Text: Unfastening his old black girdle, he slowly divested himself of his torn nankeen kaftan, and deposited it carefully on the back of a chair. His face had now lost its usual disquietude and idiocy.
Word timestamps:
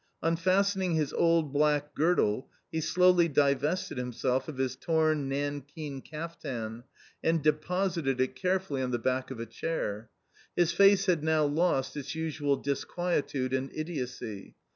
Unfastening 0.23 0.95
his 0.95 1.13
old 1.13 1.53
black 1.53 1.93
girdle, 1.93 2.49
he 2.71 2.81
slowly 2.81 3.27
divested 3.27 3.99
himself 3.99 4.47
of 4.47 4.57
his 4.57 4.75
torn 4.75 5.29
nankeen 5.29 6.01
kaftan, 6.01 6.83
and 7.23 7.43
deposited 7.43 8.19
it 8.19 8.35
carefully 8.35 8.81
on 8.81 8.89
the 8.89 8.97
back 8.97 9.29
of 9.29 9.39
a 9.39 9.45
chair. 9.45 10.09
His 10.55 10.71
face 10.71 11.05
had 11.05 11.23
now 11.23 11.43
lost 11.45 11.95
its 11.95 12.15
usual 12.15 12.55
disquietude 12.55 13.53
and 13.53 13.69
idiocy. 13.75 14.55